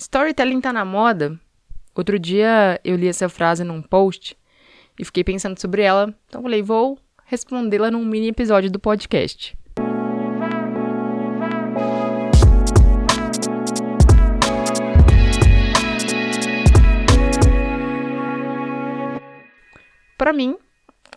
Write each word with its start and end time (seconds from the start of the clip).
Storytelling 0.00 0.60
tá 0.60 0.72
na 0.72 0.84
moda? 0.84 1.36
Outro 1.92 2.20
dia 2.20 2.80
eu 2.84 2.94
li 2.94 3.08
essa 3.08 3.28
frase 3.28 3.64
num 3.64 3.82
post 3.82 4.38
e 4.96 5.04
fiquei 5.04 5.24
pensando 5.24 5.60
sobre 5.60 5.82
ela, 5.82 6.14
então 6.28 6.40
falei, 6.40 6.62
vou 6.62 6.96
respondê-la 7.24 7.90
num 7.90 8.04
mini 8.04 8.28
episódio 8.28 8.70
do 8.70 8.78
podcast. 8.78 9.58
Para 20.16 20.32
mim, 20.32 20.56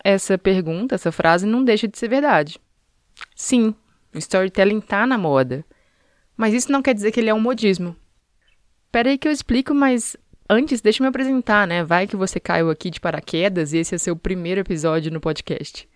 essa 0.04 0.39
pergunta, 0.39 0.95
essa 0.95 1.11
frase 1.11 1.45
não 1.45 1.63
deixa 1.63 1.88
de 1.88 2.00
ser 2.00 2.07
verdade. 2.07 2.59
Sim, 3.36 3.75
o 4.11 4.18
storytelling 4.18 4.82
tá 4.82 5.05
na 5.05 5.20
moda. 5.20 5.63
Mas 6.36 6.55
isso 6.55 6.71
não 6.71 6.82
quer 6.82 6.95
dizer 6.95 7.11
que 7.11 7.20
ele 7.20 7.29
é 7.29 7.34
um 7.34 7.39
modismo. 7.39 7.95
Peraí 8.92 9.18
que 9.18 9.26
eu 9.28 9.32
explico, 9.32 9.73
mas 9.73 10.18
antes 10.50 10.81
deixa 10.81 11.02
eu 11.02 11.05
me 11.05 11.09
apresentar, 11.09 11.66
né? 11.66 11.81
Vai 11.81 12.08
que 12.08 12.16
você 12.18 12.41
caiu 12.41 12.70
aqui 12.70 12.90
de 12.90 13.00
paraquedas 13.00 13.72
e 13.72 13.77
esse 13.77 13.95
é 13.95 13.98
seu 13.98 14.17
primeiro 14.17 14.59
episódio 14.59 15.09
no 15.09 15.22
podcast. 15.22 15.88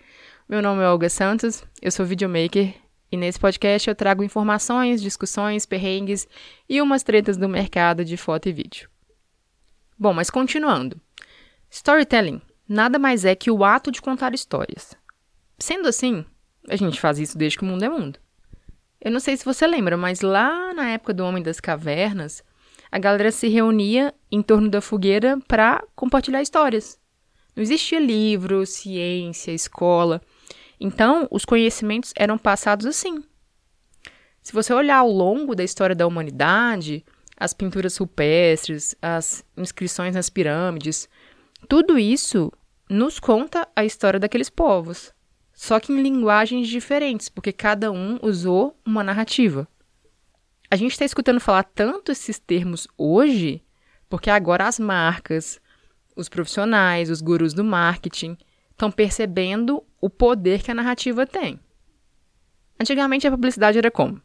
Meu 0.47 0.61
nome 0.61 0.81
é 0.81 0.87
Olga 0.87 1.09
Santos, 1.09 1.61
eu 1.81 1.91
sou 1.91 2.05
videomaker 2.05 2.73
e 3.11 3.17
nesse 3.17 3.37
podcast 3.37 3.89
eu 3.89 3.95
trago 3.95 4.23
informações, 4.23 5.01
discussões, 5.01 5.65
perrengues 5.65 6.25
e 6.69 6.81
umas 6.81 7.03
tretas 7.03 7.35
do 7.35 7.49
mercado 7.49 8.05
de 8.05 8.15
foto 8.15 8.47
e 8.47 8.53
vídeo. 8.53 8.89
Bom, 9.99 10.13
mas 10.13 10.29
continuando. 10.29 11.01
Storytelling 11.69 12.41
nada 12.67 12.97
mais 12.97 13.25
é 13.25 13.35
que 13.35 13.51
o 13.51 13.65
ato 13.65 13.91
de 13.91 14.01
contar 14.01 14.33
histórias. 14.33 14.95
Sendo 15.59 15.89
assim, 15.89 16.25
a 16.69 16.77
gente 16.77 17.01
faz 17.01 17.19
isso 17.19 17.37
desde 17.37 17.57
que 17.57 17.65
o 17.65 17.67
mundo 17.67 17.83
é 17.83 17.89
mundo. 17.89 18.19
Eu 19.01 19.11
não 19.11 19.19
sei 19.19 19.35
se 19.35 19.43
você 19.43 19.67
lembra, 19.67 19.97
mas 19.97 20.21
lá 20.21 20.73
na 20.73 20.89
época 20.91 21.13
do 21.13 21.25
Homem 21.25 21.43
das 21.43 21.59
Cavernas, 21.59 22.41
a 22.95 22.97
galera 22.97 23.29
se 23.29 23.49
reunia 23.49 24.13
em 24.31 24.41
torno 24.41 24.69
da 24.69 24.79
fogueira 24.79 25.37
para 25.49 25.83
compartilhar 25.97 26.41
histórias. 26.41 26.97
Não 27.53 27.61
existia 27.61 27.99
livro, 27.99 28.65
ciência, 28.65 29.51
escola. 29.51 30.21
Então, 30.79 31.27
os 31.29 31.43
conhecimentos 31.43 32.13
eram 32.15 32.37
passados 32.37 32.85
assim. 32.85 33.21
Se 34.41 34.53
você 34.53 34.73
olhar 34.73 34.99
ao 34.99 35.11
longo 35.11 35.53
da 35.53 35.61
história 35.61 35.93
da 35.93 36.07
humanidade, 36.07 37.03
as 37.35 37.53
pinturas 37.53 37.97
rupestres, 37.97 38.95
as 39.01 39.43
inscrições 39.57 40.15
nas 40.15 40.29
pirâmides, 40.29 41.09
tudo 41.67 41.99
isso 41.99 42.49
nos 42.89 43.19
conta 43.19 43.67
a 43.75 43.83
história 43.83 44.21
daqueles 44.21 44.49
povos, 44.49 45.11
só 45.53 45.81
que 45.81 45.91
em 45.91 46.01
linguagens 46.01 46.69
diferentes, 46.69 47.27
porque 47.27 47.51
cada 47.51 47.91
um 47.91 48.17
usou 48.21 48.79
uma 48.85 49.03
narrativa. 49.03 49.67
A 50.75 50.77
gente 50.77 50.91
está 50.91 51.05
escutando 51.05 51.39
falar 51.39 51.63
tanto 51.63 52.11
esses 52.11 52.37
termos 52.37 52.85
hoje, 52.97 53.63
porque 54.09 54.29
agora 54.29 54.67
as 54.67 54.77
marcas, 54.77 55.57
os 56.17 56.27
profissionais, 56.27 57.09
os 57.09 57.21
gurus 57.21 57.53
do 57.53 57.63
marketing 57.63 58.37
estão 58.71 58.91
percebendo 58.91 59.81
o 60.01 60.09
poder 60.09 60.61
que 60.61 60.69
a 60.69 60.73
narrativa 60.73 61.25
tem. 61.25 61.57
Antigamente 62.77 63.25
a 63.25 63.31
publicidade 63.31 63.77
era 63.77 63.89
como? 63.89 64.21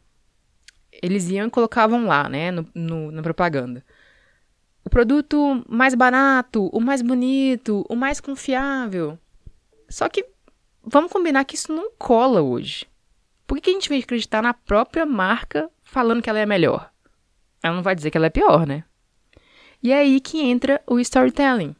Eles 1.01 1.29
iam 1.29 1.47
e 1.47 1.49
colocavam 1.49 2.05
lá, 2.05 2.27
né, 2.27 2.51
no, 2.51 2.67
no, 2.75 3.11
na 3.13 3.21
propaganda 3.21 3.81
o 4.83 4.89
produto 4.89 5.63
mais 5.69 5.95
barato, 5.95 6.67
o 6.73 6.81
mais 6.81 7.01
bonito, 7.01 7.85
o 7.87 7.95
mais 7.95 8.19
confiável. 8.19 9.17
Só 9.87 10.09
que 10.09 10.25
vamos 10.83 11.13
combinar 11.13 11.45
que 11.45 11.55
isso 11.55 11.71
não 11.71 11.91
cola 11.97 12.41
hoje. 12.41 12.85
Por 13.47 13.61
que 13.61 13.69
a 13.69 13.73
gente 13.73 13.87
vem 13.87 14.01
acreditar 14.01 14.41
na 14.41 14.53
própria 14.53 15.05
marca 15.05 15.69
falando 15.91 16.21
que 16.21 16.29
ela 16.29 16.39
é 16.39 16.45
melhor? 16.45 16.89
Ela 17.61 17.75
não 17.75 17.83
vai 17.83 17.93
dizer 17.93 18.09
que 18.09 18.17
ela 18.17 18.27
é 18.27 18.29
pior, 18.29 18.65
né? 18.65 18.85
E 19.83 19.91
é 19.91 19.99
aí 19.99 20.21
que 20.21 20.39
entra 20.39 20.81
o 20.87 20.99
storytelling. 20.99 21.75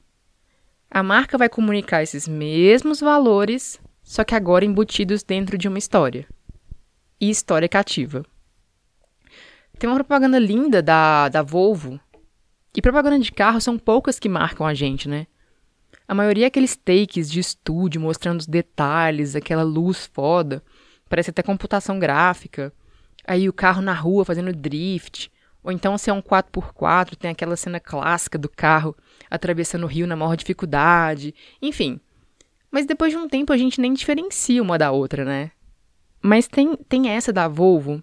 A 0.90 1.02
marca 1.02 1.38
vai 1.38 1.48
comunicar 1.48 2.04
esses 2.04 2.28
mesmos 2.28 3.00
valores, 3.00 3.80
só 4.04 4.26
que 4.26 4.36
agora 4.36 4.66
embutidos 4.66 5.24
dentro 5.24 5.58
de 5.58 5.68
uma 5.70 5.78
história. 5.78 6.28
E 7.22 7.30
história 7.30 7.70
cativa. 7.70 8.26
Tem 9.80 9.90
uma 9.90 9.96
propaganda 9.96 10.38
linda 10.38 10.82
da, 10.82 11.30
da 11.30 11.42
Volvo 11.42 11.98
e 12.76 12.82
propaganda 12.82 13.20
de 13.20 13.32
carro 13.32 13.62
são 13.62 13.78
poucas 13.78 14.20
que 14.20 14.28
marcam 14.28 14.68
a 14.68 14.74
gente, 14.74 15.08
né? 15.08 15.26
A 16.06 16.14
maioria 16.14 16.46
é 16.46 16.48
aqueles 16.48 16.76
takes 16.76 17.32
de 17.32 17.40
estúdio 17.40 18.02
mostrando 18.02 18.42
os 18.42 18.48
detalhes, 18.48 19.38
aquela 19.38 19.64
luz 19.64 20.06
foda, 20.06 20.62
parece 21.08 21.30
até 21.30 21.42
computação 21.42 21.98
gráfica. 21.98 22.74
Aí 23.26 23.48
o 23.48 23.54
carro 23.54 23.82
na 23.82 23.94
rua 23.94 24.26
fazendo 24.26 24.54
drift, 24.54 25.32
ou 25.64 25.72
então 25.72 25.98
se 25.98 26.10
é 26.10 26.14
um 26.14 26.22
4x4, 26.22 27.16
tem 27.16 27.32
aquela 27.32 27.56
cena 27.56 27.80
clássica 27.80 28.38
do 28.38 28.50
carro 28.50 28.96
atravessando 29.30 29.84
o 29.84 29.88
rio 29.88 30.08
na 30.08 30.16
maior 30.16 30.36
dificuldade, 30.36 31.34
enfim. 31.62 32.00
Mas 32.72 32.86
depois 32.86 33.12
de 33.12 33.18
um 33.18 33.28
tempo 33.28 33.54
a 33.54 33.58
gente 33.58 33.80
nem 33.80 33.94
diferencia 33.94 34.62
uma 34.62 34.78
da 34.78 34.92
outra, 34.92 35.26
né? 35.26 35.52
Mas 36.22 36.48
tem, 36.48 36.76
tem 36.88 37.10
essa 37.10 37.34
da 37.34 37.48
Volvo, 37.48 38.02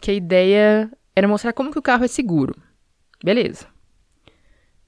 que 0.00 0.10
a 0.10 0.14
ideia 0.14 0.90
era 1.14 1.28
mostrar 1.28 1.52
como 1.52 1.70
que 1.70 1.78
o 1.78 1.82
carro 1.82 2.04
é 2.04 2.08
seguro. 2.08 2.54
Beleza. 3.22 3.66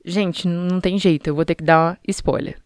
Gente, 0.05 0.47
não 0.47 0.81
tem 0.81 0.99
jeito, 0.99 1.29
eu 1.29 1.35
vou 1.35 1.45
ter 1.45 1.55
que 1.55 1.65
dar 1.65 1.99
spoiler. 2.07 2.61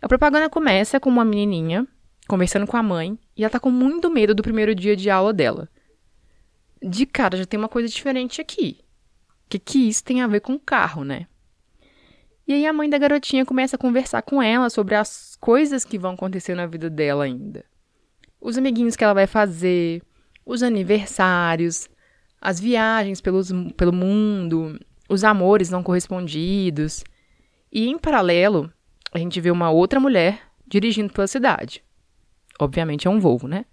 A 0.00 0.06
propaganda 0.06 0.50
começa 0.50 1.00
com 1.00 1.08
uma 1.08 1.24
menininha 1.24 1.86
conversando 2.28 2.66
com 2.66 2.76
a 2.76 2.82
mãe 2.82 3.18
e 3.36 3.42
ela 3.42 3.50
tá 3.50 3.58
com 3.58 3.70
muito 3.70 4.10
medo 4.10 4.34
do 4.34 4.42
primeiro 4.42 4.74
dia 4.74 4.94
de 4.94 5.10
aula 5.10 5.32
dela. 5.32 5.68
De 6.86 7.06
cara, 7.06 7.38
já 7.38 7.46
tem 7.46 7.58
uma 7.58 7.68
coisa 7.68 7.88
diferente 7.88 8.42
aqui. 8.42 8.78
O 9.46 9.48
que, 9.48 9.58
que 9.58 9.88
isso 9.88 10.04
tem 10.04 10.20
a 10.20 10.26
ver 10.26 10.40
com 10.40 10.52
o 10.52 10.60
carro, 10.60 11.02
né? 11.02 11.26
E 12.46 12.52
aí 12.52 12.66
a 12.66 12.74
mãe 12.74 12.90
da 12.90 12.98
garotinha 12.98 13.46
começa 13.46 13.76
a 13.76 13.78
conversar 13.78 14.20
com 14.20 14.42
ela 14.42 14.68
sobre 14.68 14.94
as 14.94 15.34
coisas 15.40 15.82
que 15.82 15.98
vão 15.98 16.12
acontecer 16.12 16.54
na 16.54 16.66
vida 16.66 16.90
dela 16.90 17.24
ainda. 17.24 17.64
Os 18.38 18.58
amiguinhos 18.58 18.96
que 18.96 19.02
ela 19.02 19.14
vai 19.14 19.26
fazer, 19.26 20.02
os 20.44 20.62
aniversários, 20.62 21.88
as 22.38 22.60
viagens 22.60 23.18
pelos, 23.22 23.50
pelo 23.78 23.92
mundo, 23.92 24.78
os 25.08 25.24
amores 25.24 25.70
não 25.70 25.82
correspondidos. 25.82 27.02
E 27.72 27.88
em 27.88 27.96
paralelo, 27.96 28.70
a 29.10 29.18
gente 29.18 29.40
vê 29.40 29.50
uma 29.50 29.70
outra 29.70 29.98
mulher 29.98 30.42
dirigindo 30.66 31.14
pela 31.14 31.26
cidade. 31.26 31.82
Obviamente 32.60 33.08
é 33.08 33.10
um 33.10 33.20
Volvo, 33.20 33.48
né? 33.48 33.64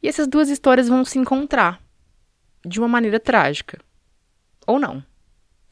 E 0.00 0.06
essas 0.06 0.28
duas 0.28 0.48
histórias 0.48 0.88
vão 0.88 1.04
se 1.04 1.18
encontrar 1.18 1.82
de 2.64 2.78
uma 2.78 2.88
maneira 2.88 3.18
trágica. 3.20 3.78
Ou 4.66 4.78
não. 4.78 5.04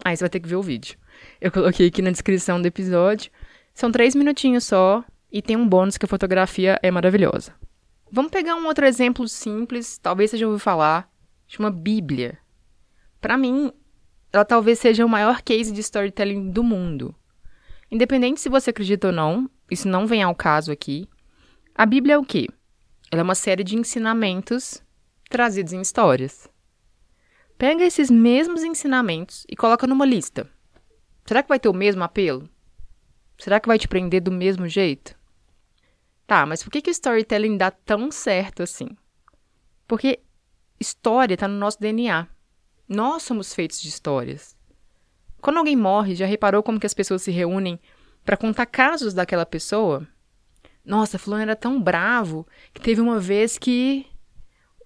Aí 0.05 0.17
você 0.17 0.25
vai 0.25 0.31
ter 0.31 0.41
que 0.41 0.49
ver 0.49 0.57
o 0.57 0.63
vídeo. 0.63 0.99
Eu 1.41 1.53
coloquei 1.53 1.87
aqui 1.87 2.03
na 2.03 2.11
descrição 2.11 2.61
do 2.61 2.67
episódio. 2.67 3.31
São 3.75 3.91
três 3.93 4.15
minutinhos 4.15 4.65
só 4.65 5.05
e 5.31 5.41
tem 5.41 5.57
um 5.57 5.69
bônus 5.69 5.97
que 5.97 6.05
a 6.05 6.09
fotografia 6.09 6.79
é 6.83 6.91
maravilhosa. 6.91 7.55
Vamos 8.11 8.33
pegar 8.33 8.57
um 8.57 8.67
outro 8.67 8.85
exemplo 8.85 9.29
simples, 9.29 9.97
talvez 9.99 10.31
você 10.31 10.37
já 10.37 10.47
ouviu 10.47 10.59
falar, 10.59 11.09
chama 11.47 11.71
Bíblia. 11.71 12.39
Para 13.21 13.37
mim, 13.37 13.73
ela 14.33 14.45
talvez 14.45 14.79
seja 14.79 15.07
o 15.07 15.09
maior 15.09 15.43
case 15.43 15.73
de 15.73 15.81
storytelling 15.81 16.51
do 16.51 16.65
mundo. 16.65 17.15
Independente 17.91 18.41
se 18.41 18.49
você 18.49 18.71
acredita 18.71 19.09
ou 19.09 19.13
não, 19.13 19.49
isso 19.71 19.89
não 19.89 20.07
vem 20.07 20.23
ao 20.23 20.35
caso 20.35 20.73
aqui. 20.73 21.09
A 21.75 21.87
Bíblia 21.87 22.15
é 22.15 22.19
o 22.19 22.25
quê? 22.25 22.49
Ela 23.11 23.21
é 23.21 23.25
uma 23.25 23.35
série 23.35 23.63
de 23.63 23.77
ensinamentos 23.77 24.83
trazidos 25.29 25.73
em 25.73 25.81
histórias. 25.81 26.49
Pega 27.61 27.85
esses 27.85 28.11
mesmos 28.11 28.65
ensinamentos 28.65 29.45
e 29.47 29.55
coloca 29.55 29.87
numa 29.87 30.07
lista. 30.07 30.49
Será 31.27 31.43
que 31.43 31.49
vai 31.51 31.61
ter 31.61 31.69
o 31.69 31.75
mesmo 31.75 32.03
apelo? 32.03 32.49
Será 33.37 33.61
que 33.61 33.69
vai 33.69 33.79
te 33.79 33.87
prender 33.87 34.23
do 34.23 34.33
mesmo 34.33 34.67
jeito? 34.67 35.15
Tá, 36.27 36.47
mas 36.47 36.63
por 36.63 36.71
que, 36.71 36.81
que 36.81 36.89
o 36.89 36.91
storytelling 36.91 37.59
dá 37.59 37.71
tão 37.71 38.11
certo 38.11 38.63
assim? 38.63 38.89
Porque 39.87 40.21
história 40.81 41.35
está 41.35 41.47
no 41.47 41.59
nosso 41.59 41.79
DNA. 41.79 42.27
Nós 42.89 43.25
somos 43.25 43.53
feitos 43.53 43.79
de 43.79 43.91
histórias. 43.91 44.57
Quando 45.43 45.59
alguém 45.59 45.77
morre, 45.77 46.15
já 46.15 46.25
reparou 46.25 46.63
como 46.63 46.81
que 46.81 46.87
as 46.87 46.95
pessoas 46.95 47.21
se 47.21 47.31
reúnem 47.31 47.79
para 48.25 48.39
contar 48.39 48.65
casos 48.65 49.13
daquela 49.13 49.45
pessoa? 49.45 50.09
Nossa, 50.83 51.19
fulano 51.19 51.43
era 51.43 51.55
tão 51.55 51.79
bravo 51.79 52.47
que 52.73 52.81
teve 52.81 53.03
uma 53.03 53.21
vez 53.21 53.59
que 53.59 54.07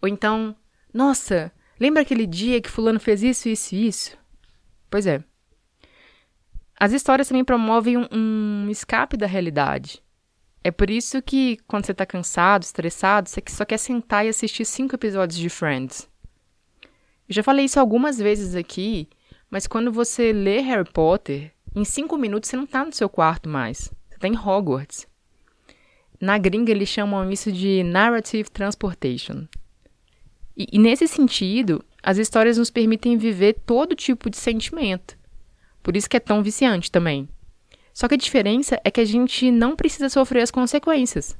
ou 0.02 0.08
então, 0.08 0.56
nossa, 0.92 1.52
lembra 1.78 2.02
aquele 2.02 2.26
dia 2.26 2.60
que 2.60 2.70
fulano 2.70 3.00
fez 3.00 3.22
isso, 3.22 3.48
isso 3.48 3.74
e 3.74 3.86
isso? 3.88 4.18
Pois 4.90 5.06
é. 5.06 5.22
As 6.78 6.92
histórias 6.92 7.28
também 7.28 7.44
promovem 7.44 7.96
um, 7.96 8.08
um 8.12 8.68
escape 8.70 9.16
da 9.16 9.26
realidade. 9.26 10.02
É 10.62 10.70
por 10.70 10.88
isso 10.88 11.20
que, 11.20 11.58
quando 11.66 11.84
você 11.84 11.92
está 11.92 12.06
cansado, 12.06 12.62
estressado, 12.62 13.28
você 13.28 13.42
só 13.48 13.64
quer 13.64 13.78
sentar 13.78 14.24
e 14.24 14.30
assistir 14.30 14.64
cinco 14.64 14.94
episódios 14.94 15.38
de 15.38 15.48
Friends. 15.48 16.08
Eu 17.28 17.34
já 17.34 17.42
falei 17.42 17.66
isso 17.66 17.78
algumas 17.78 18.18
vezes 18.18 18.54
aqui, 18.54 19.08
mas 19.50 19.66
quando 19.66 19.92
você 19.92 20.32
lê 20.32 20.60
Harry 20.60 20.90
Potter, 20.90 21.52
em 21.74 21.84
cinco 21.84 22.16
minutos 22.16 22.48
você 22.48 22.56
não 22.56 22.64
está 22.64 22.84
no 22.84 22.92
seu 22.92 23.08
quarto 23.08 23.48
mais. 23.48 23.92
Você 24.08 24.16
está 24.16 24.28
em 24.28 24.36
Hogwarts. 24.36 25.06
Na 26.20 26.38
gringa, 26.38 26.70
eles 26.70 26.88
chamam 26.88 27.30
isso 27.30 27.52
de 27.52 27.82
narrative 27.82 28.50
transportation. 28.50 29.46
E, 30.56 30.66
e 30.72 30.78
nesse 30.78 31.08
sentido, 31.08 31.84
as 32.02 32.18
histórias 32.18 32.58
nos 32.58 32.70
permitem 32.70 33.16
viver 33.16 33.54
todo 33.66 33.96
tipo 33.96 34.28
de 34.28 34.36
sentimento. 34.36 35.16
Por 35.82 35.96
isso 35.96 36.08
que 36.08 36.16
é 36.16 36.20
tão 36.20 36.42
viciante 36.42 36.90
também. 36.90 37.28
Só 37.92 38.08
que 38.08 38.14
a 38.14 38.18
diferença 38.18 38.80
é 38.84 38.90
que 38.90 39.00
a 39.00 39.04
gente 39.04 39.50
não 39.50 39.76
precisa 39.76 40.08
sofrer 40.08 40.42
as 40.42 40.50
consequências. 40.50 41.36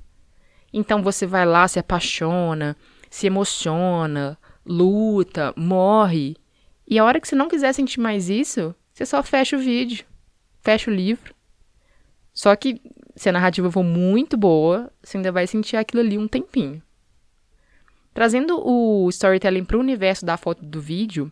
Então 0.73 1.03
você 1.03 1.27
vai 1.27 1.45
lá, 1.45 1.67
se 1.67 1.79
apaixona, 1.79 2.77
se 3.11 3.27
emociona, 3.27 4.39
luta, 4.65 5.53
morre. 5.57 6.37
E 6.87 6.99
a 6.99 7.05
hora 7.05 7.21
que 7.21 7.27
você 7.27 7.35
não 7.35 7.49
quiser 7.49 7.73
sentir 7.73 8.01
mais 8.01 8.29
isso, 8.29 8.75
você 8.93 9.07
só 9.07 9.23
fecha 9.23 9.57
o 9.57 9.61
vídeo, 9.61 10.05
fecha 10.63 10.91
o 10.91 10.95
livro. 10.95 11.35
Só 12.33 12.55
que 12.57 12.81
se 13.17 13.29
a 13.29 13.33
narrativa 13.33 13.71
for 13.71 13.85
muito 13.85 14.37
boa, 14.37 14.93
você 15.03 15.17
ainda 15.17 15.33
vai 15.33 15.47
sentir 15.47 15.77
aquilo 15.77 16.03
ali 16.03 16.19
um 16.19 16.29
tempinho. 16.29 16.83
Trazendo 18.15 18.65
o 18.65 19.09
storytelling 19.11 19.65
para 19.65 19.77
o 19.77 19.81
universo 19.81 20.25
da 20.25 20.37
foto 20.37 20.65
do 20.65 20.81
vídeo, 20.81 21.31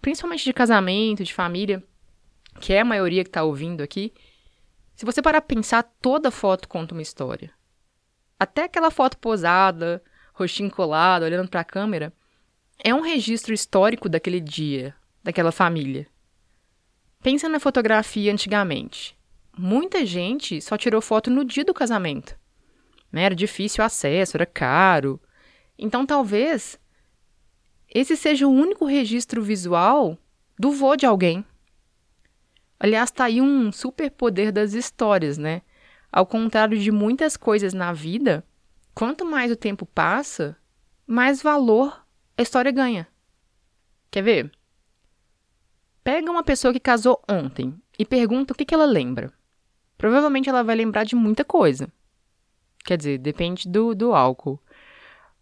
principalmente 0.00 0.44
de 0.44 0.52
casamento, 0.52 1.22
de 1.22 1.32
família, 1.32 1.82
que 2.60 2.72
é 2.72 2.80
a 2.80 2.84
maioria 2.84 3.22
que 3.22 3.30
está 3.30 3.44
ouvindo 3.44 3.82
aqui, 3.82 4.12
se 4.96 5.06
você 5.06 5.22
parar 5.22 5.40
para 5.40 5.54
pensar, 5.54 5.82
toda 6.02 6.32
foto 6.32 6.68
conta 6.68 6.92
uma 6.92 7.02
história. 7.02 7.52
Até 8.38 8.64
aquela 8.64 8.90
foto 8.90 9.16
posada, 9.16 10.02
rostinho 10.32 10.70
colado, 10.70 11.22
olhando 11.22 11.48
para 11.48 11.60
a 11.60 11.64
câmera, 11.64 12.12
é 12.82 12.92
um 12.92 13.00
registro 13.00 13.54
histórico 13.54 14.08
daquele 14.08 14.40
dia, 14.40 14.94
daquela 15.22 15.52
família. 15.52 16.06
Pensa 17.22 17.48
na 17.48 17.60
fotografia 17.60 18.32
antigamente. 18.32 19.16
Muita 19.56 20.04
gente 20.04 20.60
só 20.60 20.76
tirou 20.76 21.00
foto 21.00 21.30
no 21.30 21.44
dia 21.44 21.64
do 21.64 21.72
casamento. 21.72 22.36
Né? 23.10 23.22
Era 23.22 23.34
difícil 23.34 23.82
o 23.82 23.86
acesso, 23.86 24.36
era 24.36 24.44
caro. 24.44 25.20
Então 25.78 26.06
talvez 26.06 26.78
esse 27.92 28.16
seja 28.16 28.46
o 28.46 28.52
único 28.52 28.84
registro 28.84 29.42
visual 29.42 30.18
do 30.58 30.70
vô 30.72 30.96
de 30.96 31.06
alguém. 31.06 31.44
Aliás, 32.78 33.10
tá 33.10 33.24
aí 33.24 33.40
um 33.40 33.70
superpoder 33.70 34.52
das 34.52 34.74
histórias, 34.74 35.38
né? 35.38 35.62
Ao 36.10 36.26
contrário 36.26 36.78
de 36.78 36.90
muitas 36.90 37.36
coisas 37.36 37.72
na 37.72 37.92
vida, 37.92 38.44
quanto 38.94 39.24
mais 39.24 39.50
o 39.50 39.56
tempo 39.56 39.86
passa, 39.86 40.56
mais 41.06 41.42
valor 41.42 42.04
a 42.36 42.42
história 42.42 42.70
ganha. 42.70 43.06
Quer 44.10 44.22
ver? 44.22 44.52
Pega 46.02 46.30
uma 46.30 46.42
pessoa 46.42 46.72
que 46.72 46.80
casou 46.80 47.22
ontem 47.28 47.74
e 47.98 48.04
pergunta 48.04 48.52
o 48.52 48.56
que, 48.56 48.64
que 48.64 48.74
ela 48.74 48.84
lembra. 48.84 49.32
Provavelmente 49.96 50.48
ela 50.48 50.62
vai 50.62 50.74
lembrar 50.76 51.04
de 51.04 51.14
muita 51.14 51.44
coisa. 51.44 51.88
Quer 52.84 52.98
dizer, 52.98 53.18
depende 53.18 53.68
do, 53.68 53.94
do 53.94 54.12
álcool. 54.12 54.60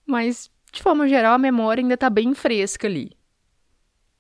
Mas, 0.07 0.51
de 0.73 0.83
forma 0.83 1.09
geral, 1.09 1.35
a 1.35 1.39
memória 1.39 1.83
ainda 1.83 1.95
está 1.95 2.11
bem 2.11 2.35
fresca 2.35 2.87
ali. 2.87 3.13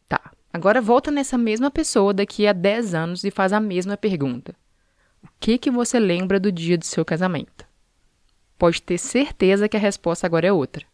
Tá, 0.08 0.32
agora 0.52 0.80
volta 0.80 1.10
nessa 1.10 1.36
mesma 1.36 1.70
pessoa 1.70 2.14
daqui 2.14 2.46
a 2.46 2.52
10 2.52 2.94
anos 2.94 3.24
e 3.24 3.30
faz 3.30 3.52
a 3.52 3.60
mesma 3.60 3.96
pergunta. 3.96 4.54
O 5.22 5.28
que, 5.38 5.58
que 5.58 5.70
você 5.70 6.00
lembra 6.00 6.40
do 6.40 6.50
dia 6.50 6.76
do 6.76 6.84
seu 6.84 7.04
casamento? 7.04 7.66
Pode 8.58 8.82
ter 8.82 8.98
certeza 8.98 9.68
que 9.68 9.76
a 9.76 9.80
resposta 9.80 10.26
agora 10.26 10.46
é 10.46 10.52
outra. 10.52 10.84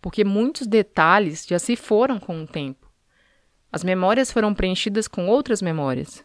Porque 0.00 0.24
muitos 0.24 0.66
detalhes 0.66 1.46
já 1.46 1.58
se 1.58 1.76
foram 1.76 2.18
com 2.18 2.42
o 2.42 2.46
tempo. 2.46 2.90
As 3.70 3.84
memórias 3.84 4.32
foram 4.32 4.54
preenchidas 4.54 5.06
com 5.06 5.26
outras 5.26 5.60
memórias. 5.60 6.24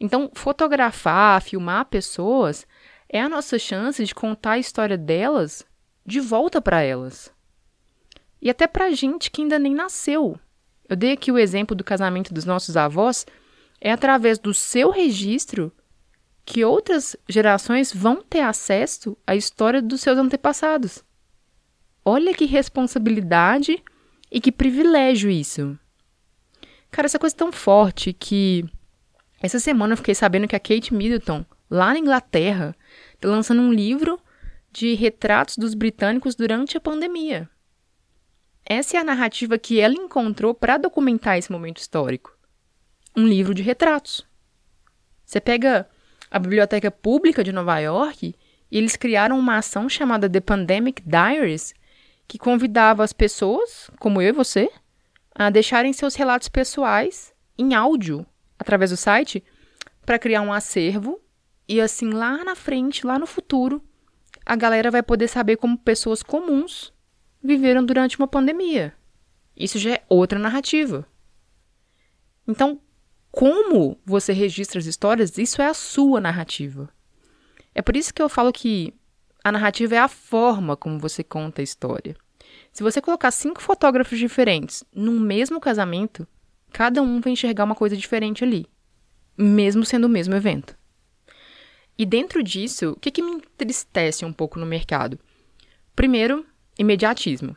Então, 0.00 0.30
fotografar, 0.34 1.40
filmar 1.40 1.84
pessoas 1.84 2.66
é 3.08 3.20
a 3.20 3.28
nossa 3.28 3.58
chance 3.58 4.04
de 4.04 4.14
contar 4.14 4.52
a 4.52 4.58
história 4.58 4.98
delas 4.98 5.64
de 6.04 6.20
volta 6.20 6.60
para 6.60 6.82
elas. 6.82 7.32
E 8.40 8.50
até 8.50 8.66
para 8.66 8.90
gente 8.90 9.30
que 9.30 9.42
ainda 9.42 9.58
nem 9.58 9.74
nasceu. 9.74 10.38
Eu 10.88 10.96
dei 10.96 11.12
aqui 11.12 11.30
o 11.30 11.38
exemplo 11.38 11.76
do 11.76 11.84
casamento 11.84 12.34
dos 12.34 12.44
nossos 12.44 12.76
avós. 12.76 13.24
É 13.80 13.90
através 13.92 14.38
do 14.38 14.52
seu 14.52 14.90
registro 14.90 15.72
que 16.44 16.64
outras 16.64 17.16
gerações 17.28 17.92
vão 17.92 18.22
ter 18.22 18.40
acesso 18.40 19.16
à 19.26 19.34
história 19.34 19.80
dos 19.80 20.00
seus 20.00 20.18
antepassados. 20.18 21.04
Olha 22.04 22.34
que 22.34 22.44
responsabilidade 22.44 23.82
e 24.30 24.40
que 24.40 24.50
privilégio 24.50 25.30
isso. 25.30 25.78
Cara, 26.90 27.06
essa 27.06 27.18
coisa 27.18 27.34
é 27.34 27.38
tão 27.38 27.52
forte 27.52 28.12
que 28.12 28.64
essa 29.40 29.58
semana 29.58 29.94
eu 29.94 29.96
fiquei 29.96 30.14
sabendo 30.14 30.46
que 30.46 30.56
a 30.56 30.60
Kate 30.60 30.92
Middleton, 30.92 31.44
lá 31.70 31.92
na 31.92 31.98
Inglaterra, 31.98 32.76
está 33.14 33.28
lançando 33.28 33.62
um 33.62 33.72
livro 33.72 34.20
de 34.72 34.94
retratos 34.94 35.58
dos 35.58 35.74
britânicos 35.74 36.34
durante 36.34 36.76
a 36.76 36.80
pandemia. 36.80 37.48
Essa 38.64 38.96
é 38.96 39.00
a 39.00 39.04
narrativa 39.04 39.58
que 39.58 39.78
ela 39.78 39.94
encontrou 39.94 40.54
para 40.54 40.78
documentar 40.78 41.36
esse 41.36 41.52
momento 41.52 41.78
histórico. 41.78 42.36
Um 43.14 43.26
livro 43.26 43.52
de 43.52 43.62
retratos. 43.62 44.26
Você 45.26 45.40
pega 45.40 45.88
a 46.30 46.38
Biblioteca 46.38 46.90
Pública 46.90 47.44
de 47.44 47.52
Nova 47.52 47.78
York 47.78 48.34
e 48.70 48.78
eles 48.78 48.96
criaram 48.96 49.38
uma 49.38 49.58
ação 49.58 49.88
chamada 49.88 50.30
The 50.30 50.40
Pandemic 50.40 51.02
Diaries, 51.02 51.74
que 52.26 52.38
convidava 52.38 53.04
as 53.04 53.12
pessoas, 53.12 53.90
como 53.98 54.22
eu 54.22 54.28
e 54.28 54.32
você, 54.32 54.70
a 55.34 55.50
deixarem 55.50 55.92
seus 55.92 56.14
relatos 56.14 56.48
pessoais 56.48 57.34
em 57.58 57.74
áudio 57.74 58.24
através 58.58 58.90
do 58.90 58.96
site 58.96 59.44
para 60.06 60.18
criar 60.18 60.40
um 60.40 60.52
acervo 60.52 61.20
e 61.68 61.80
assim 61.80 62.10
lá 62.10 62.42
na 62.44 62.54
frente, 62.54 63.06
lá 63.06 63.18
no 63.18 63.26
futuro, 63.26 63.82
a 64.44 64.56
galera 64.56 64.90
vai 64.90 65.02
poder 65.02 65.28
saber 65.28 65.56
como 65.56 65.78
pessoas 65.78 66.22
comuns 66.22 66.92
viveram 67.42 67.84
durante 67.84 68.18
uma 68.18 68.26
pandemia. 68.26 68.94
Isso 69.56 69.78
já 69.78 69.92
é 69.92 70.02
outra 70.08 70.38
narrativa. 70.38 71.06
Então, 72.46 72.80
como 73.30 73.98
você 74.04 74.32
registra 74.32 74.78
as 74.78 74.86
histórias, 74.86 75.38
isso 75.38 75.62
é 75.62 75.66
a 75.66 75.74
sua 75.74 76.20
narrativa. 76.20 76.88
É 77.74 77.80
por 77.80 77.96
isso 77.96 78.12
que 78.12 78.22
eu 78.22 78.28
falo 78.28 78.52
que 78.52 78.94
a 79.42 79.50
narrativa 79.50 79.94
é 79.94 79.98
a 79.98 80.08
forma 80.08 80.76
como 80.76 80.98
você 80.98 81.24
conta 81.24 81.62
a 81.62 81.64
história. 81.64 82.16
Se 82.72 82.82
você 82.82 83.00
colocar 83.00 83.30
cinco 83.30 83.62
fotógrafos 83.62 84.18
diferentes 84.18 84.84
num 84.94 85.18
mesmo 85.18 85.60
casamento, 85.60 86.26
cada 86.72 87.02
um 87.02 87.20
vai 87.20 87.32
enxergar 87.32 87.64
uma 87.64 87.74
coisa 87.74 87.96
diferente 87.96 88.44
ali, 88.44 88.66
mesmo 89.36 89.84
sendo 89.84 90.04
o 90.04 90.10
mesmo 90.10 90.34
evento. 90.34 90.76
E 91.98 92.06
dentro 92.06 92.42
disso, 92.42 92.92
o 92.92 93.00
que, 93.00 93.10
que 93.10 93.22
me 93.22 93.32
entristece 93.32 94.24
um 94.24 94.32
pouco 94.32 94.58
no 94.58 94.66
mercado? 94.66 95.18
Primeiro, 95.94 96.46
imediatismo. 96.78 97.56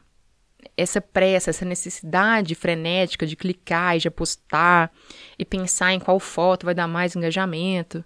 Essa 0.76 1.00
pressa, 1.00 1.52
essa 1.52 1.64
necessidade 1.64 2.54
frenética 2.54 3.26
de 3.26 3.36
clicar 3.36 3.96
e 3.96 4.00
de 4.00 4.08
apostar 4.08 4.92
e 5.40 5.46
pensar 5.46 5.94
em 5.94 6.00
qual 6.00 6.20
foto 6.20 6.66
vai 6.66 6.74
dar 6.74 6.88
mais 6.88 7.15
engajamento. 7.15 8.04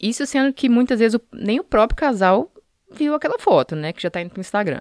Isso 0.00 0.24
sendo 0.26 0.52
que 0.52 0.68
muitas 0.68 1.00
vezes 1.00 1.18
nem 1.32 1.58
o 1.58 1.64
próprio 1.64 1.96
casal 1.96 2.52
viu 2.90 3.14
aquela 3.14 3.38
foto, 3.38 3.74
né, 3.74 3.92
que 3.92 4.00
já 4.00 4.08
está 4.08 4.20
indo 4.20 4.30
pro 4.30 4.40
Instagram. 4.40 4.80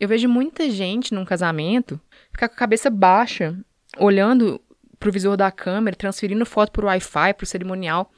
Eu 0.00 0.08
vejo 0.08 0.28
muita 0.28 0.70
gente 0.70 1.14
num 1.14 1.24
casamento 1.24 2.00
ficar 2.32 2.48
com 2.48 2.54
a 2.54 2.58
cabeça 2.58 2.88
baixa, 2.88 3.56
olhando 3.98 4.60
pro 4.98 5.12
visor 5.12 5.36
da 5.36 5.50
câmera, 5.50 5.96
transferindo 5.96 6.44
foto 6.46 6.72
pro 6.72 6.86
Wi-Fi, 6.86 7.34
pro 7.34 7.46
cerimonial 7.46 8.10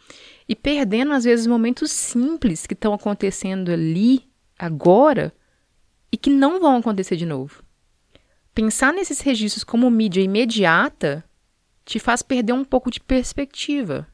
e 0.48 0.56
perdendo 0.56 1.12
às 1.12 1.24
vezes 1.24 1.46
momentos 1.46 1.90
simples 1.90 2.66
que 2.66 2.74
estão 2.74 2.94
acontecendo 2.94 3.70
ali, 3.70 4.28
agora, 4.58 5.32
e 6.10 6.16
que 6.16 6.30
não 6.30 6.58
vão 6.58 6.76
acontecer 6.76 7.16
de 7.16 7.26
novo. 7.26 7.62
Pensar 8.54 8.92
nesses 8.92 9.20
registros 9.20 9.62
como 9.62 9.90
mídia 9.90 10.22
imediata 10.22 11.22
te 11.84 11.98
faz 11.98 12.22
perder 12.22 12.54
um 12.54 12.64
pouco 12.64 12.90
de 12.90 12.98
perspectiva. 12.98 14.06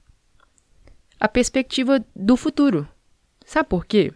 A 1.19 1.29
perspectiva 1.29 2.05
do 2.15 2.37
futuro. 2.37 2.87
Sabe 3.47 3.69
por 3.69 3.87
quê? 3.87 4.13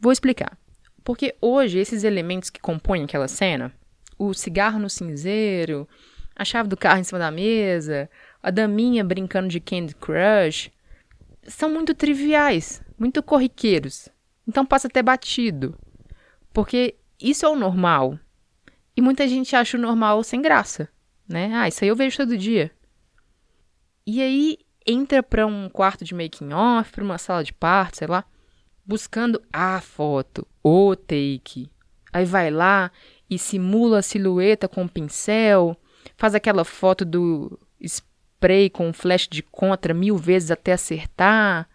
Vou 0.00 0.12
explicar. 0.12 0.58
Porque 1.02 1.36
hoje 1.40 1.78
esses 1.78 2.02
elementos 2.02 2.50
que 2.50 2.60
compõem 2.60 3.04
aquela 3.04 3.28
cena, 3.28 3.72
o 4.18 4.34
cigarro 4.34 4.78
no 4.78 4.90
cinzeiro, 4.90 5.88
a 6.34 6.44
chave 6.44 6.68
do 6.68 6.76
carro 6.76 7.00
em 7.00 7.04
cima 7.04 7.18
da 7.18 7.30
mesa, 7.30 8.10
a 8.42 8.50
daminha 8.50 9.04
brincando 9.04 9.48
de 9.48 9.60
Candy 9.60 9.94
Crush, 9.94 10.70
são 11.46 11.70
muito 11.70 11.94
triviais, 11.94 12.82
muito 12.98 13.22
corriqueiros. 13.22 14.08
Então 14.46 14.64
passa 14.64 14.88
até 14.88 15.02
batido. 15.02 15.78
Porque 16.52 16.96
isso 17.20 17.44
é 17.44 17.48
o 17.48 17.56
normal. 17.56 18.18
E 18.96 19.00
muita 19.00 19.26
gente 19.26 19.56
acha 19.56 19.76
o 19.76 19.80
normal 19.80 20.22
sem 20.22 20.40
graça, 20.40 20.88
né? 21.28 21.50
Ah, 21.54 21.68
isso 21.68 21.82
aí 21.82 21.88
eu 21.88 21.96
vejo 21.96 22.16
todo 22.16 22.38
dia. 22.38 22.70
E 24.06 24.20
aí 24.22 24.58
entra 24.86 25.22
para 25.22 25.46
um 25.46 25.68
quarto 25.68 26.04
de 26.04 26.14
making 26.14 26.52
off, 26.52 26.92
para 26.92 27.02
uma 27.02 27.18
sala 27.18 27.42
de 27.42 27.52
parto, 27.52 27.96
sei 27.98 28.06
lá, 28.06 28.24
buscando 28.84 29.42
a 29.52 29.80
foto, 29.80 30.46
o 30.62 30.94
take. 30.94 31.70
Aí 32.12 32.24
vai 32.24 32.50
lá 32.50 32.92
e 33.28 33.38
simula 33.38 33.98
a 33.98 34.02
silhueta 34.02 34.68
com 34.68 34.84
o 34.84 34.88
pincel, 34.88 35.76
faz 36.16 36.34
aquela 36.34 36.64
foto 36.64 37.04
do 37.04 37.58
spray 38.44 38.68
com 38.68 38.92
flash 38.92 39.26
de 39.26 39.42
contra 39.42 39.94
mil 39.94 40.18
vezes 40.18 40.50
até 40.50 40.74
acertar. 40.74 41.68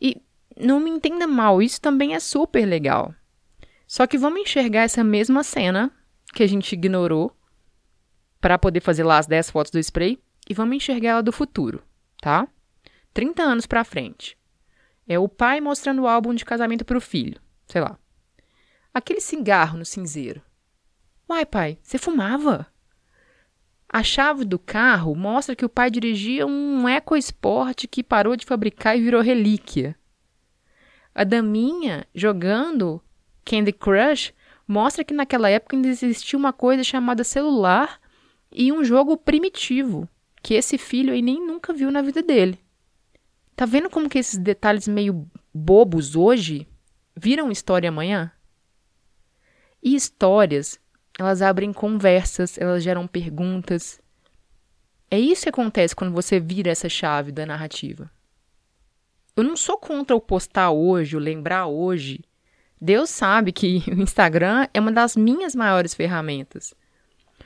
E 0.00 0.22
não 0.56 0.78
me 0.78 0.88
entenda 0.88 1.26
mal, 1.26 1.60
isso 1.60 1.80
também 1.80 2.14
é 2.14 2.20
super 2.20 2.64
legal. 2.64 3.12
Só 3.86 4.06
que 4.06 4.16
vamos 4.16 4.40
enxergar 4.40 4.82
essa 4.82 5.02
mesma 5.02 5.42
cena 5.42 5.90
que 6.32 6.42
a 6.42 6.46
gente 6.46 6.72
ignorou 6.72 7.36
para 8.40 8.58
poder 8.58 8.80
fazer 8.80 9.02
lá 9.02 9.18
as 9.18 9.26
10 9.26 9.50
fotos 9.50 9.72
do 9.72 9.78
spray 9.80 10.22
e 10.48 10.54
vamos 10.54 10.76
enxergar 10.76 11.10
ela 11.10 11.22
do 11.22 11.32
futuro, 11.32 11.82
tá? 12.20 12.46
30 13.12 13.42
anos 13.42 13.66
para 13.66 13.82
frente. 13.82 14.38
É 15.06 15.18
o 15.18 15.28
pai 15.28 15.60
mostrando 15.60 16.02
o 16.02 16.06
álbum 16.06 16.32
de 16.32 16.44
casamento 16.44 16.84
para 16.84 16.98
o 16.98 17.00
filho, 17.00 17.40
sei 17.66 17.80
lá. 17.80 17.98
Aquele 18.94 19.20
cigarro 19.20 19.78
no 19.78 19.84
cinzeiro. 19.84 20.42
Uai, 21.28 21.44
pai, 21.44 21.78
você 21.82 21.98
fumava? 21.98 22.66
A 23.90 24.02
chave 24.02 24.44
do 24.44 24.58
carro 24.58 25.14
mostra 25.14 25.56
que 25.56 25.64
o 25.64 25.68
pai 25.68 25.90
dirigia 25.90 26.46
um 26.46 26.86
EcoSport 26.86 27.86
que 27.90 28.02
parou 28.02 28.36
de 28.36 28.44
fabricar 28.44 28.96
e 28.96 29.00
virou 29.00 29.22
relíquia. 29.22 29.96
A 31.14 31.24
daminha 31.24 32.06
jogando 32.14 33.02
Candy 33.44 33.72
Crush 33.72 34.34
mostra 34.66 35.02
que 35.02 35.14
naquela 35.14 35.48
época 35.48 35.74
ainda 35.74 35.88
existia 35.88 36.38
uma 36.38 36.52
coisa 36.52 36.84
chamada 36.84 37.24
celular 37.24 37.98
e 38.52 38.70
um 38.70 38.84
jogo 38.84 39.16
primitivo, 39.16 40.06
que 40.42 40.52
esse 40.52 40.76
filho 40.76 41.12
aí 41.12 41.22
nem 41.22 41.44
nunca 41.44 41.72
viu 41.72 41.90
na 41.90 42.02
vida 42.02 42.22
dele. 42.22 42.58
Tá 43.56 43.64
vendo 43.64 43.88
como 43.88 44.08
que 44.08 44.18
esses 44.18 44.38
detalhes 44.38 44.86
meio 44.86 45.26
bobos 45.52 46.14
hoje 46.14 46.68
viram 47.16 47.50
história 47.50 47.88
amanhã? 47.88 48.30
E 49.82 49.94
histórias, 49.94 50.78
elas 51.18 51.42
abrem 51.42 51.72
conversas, 51.72 52.56
elas 52.56 52.82
geram 52.82 53.06
perguntas. 53.06 54.00
É 55.10 55.18
isso 55.18 55.42
que 55.42 55.48
acontece 55.48 55.96
quando 55.96 56.12
você 56.12 56.38
vira 56.38 56.70
essa 56.70 56.88
chave 56.88 57.32
da 57.32 57.44
narrativa. 57.44 58.08
Eu 59.36 59.42
não 59.42 59.56
sou 59.56 59.76
contra 59.76 60.14
o 60.14 60.20
postar 60.20 60.70
hoje, 60.70 61.16
o 61.16 61.20
lembrar 61.20 61.66
hoje. 61.66 62.20
Deus 62.80 63.10
sabe 63.10 63.50
que 63.50 63.82
o 63.90 64.00
Instagram 64.00 64.68
é 64.72 64.78
uma 64.78 64.92
das 64.92 65.16
minhas 65.16 65.56
maiores 65.56 65.92
ferramentas. 65.92 66.72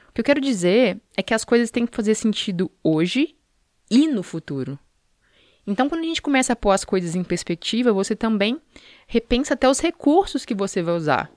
O 0.08 0.12
que 0.12 0.20
eu 0.20 0.24
quero 0.24 0.40
dizer 0.40 1.00
é 1.16 1.22
que 1.22 1.32
as 1.32 1.44
coisas 1.44 1.70
têm 1.70 1.86
que 1.86 1.96
fazer 1.96 2.14
sentido 2.14 2.70
hoje 2.82 3.34
e 3.90 4.06
no 4.06 4.22
futuro. 4.22 4.78
Então, 5.66 5.88
quando 5.88 6.02
a 6.02 6.06
gente 6.06 6.20
começa 6.20 6.52
a 6.52 6.56
pôr 6.56 6.72
as 6.72 6.84
coisas 6.84 7.14
em 7.14 7.22
perspectiva, 7.22 7.92
você 7.92 8.14
também 8.16 8.60
repensa 9.06 9.54
até 9.54 9.68
os 9.68 9.80
recursos 9.80 10.44
que 10.44 10.54
você 10.54 10.82
vai 10.82 10.94
usar. 10.94 11.30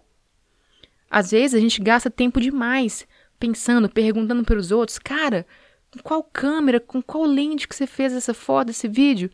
Às 1.10 1.32
vezes 1.32 1.54
a 1.54 1.60
gente 1.60 1.82
gasta 1.82 2.10
tempo 2.10 2.42
demais 2.42 3.08
pensando, 3.40 3.90
perguntando 3.90 4.44
para 4.44 4.58
os 4.58 4.72
outros, 4.72 4.98
cara, 4.98 5.46
com 5.92 6.00
qual 6.00 6.24
câmera, 6.24 6.80
com 6.80 7.02
qual 7.02 7.24
lente 7.24 7.68
que 7.68 7.76
você 7.76 7.88
fez 7.88 8.14
essa 8.14 8.34
foto, 8.34 8.70
esse 8.70 8.88
vídeo? 8.88 9.30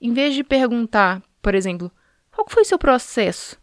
Em 0.00 0.12
vez 0.12 0.34
de 0.34 0.44
perguntar, 0.44 1.22
por 1.42 1.54
exemplo, 1.54 1.90
qual 2.30 2.46
foi 2.48 2.62
o 2.62 2.66
seu 2.66 2.78
processo 2.78 3.56